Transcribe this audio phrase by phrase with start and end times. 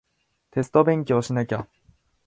[0.49, 1.67] テスト勉強しなきゃ